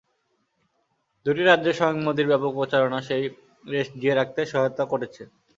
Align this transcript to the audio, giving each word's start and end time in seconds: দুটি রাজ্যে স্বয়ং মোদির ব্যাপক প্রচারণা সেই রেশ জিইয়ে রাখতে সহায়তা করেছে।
দুটি 1.25 1.43
রাজ্যে 1.43 1.71
স্বয়ং 1.77 1.97
মোদির 2.05 2.27
ব্যাপক 2.31 2.51
প্রচারণা 2.59 2.99
সেই 3.07 3.23
রেশ 3.65 3.87
জিইয়ে 3.93 4.17
রাখতে 4.19 4.41
সহায়তা 4.51 4.83
করেছে। 4.91 5.23